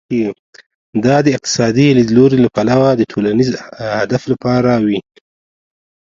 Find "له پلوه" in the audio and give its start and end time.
2.41-2.89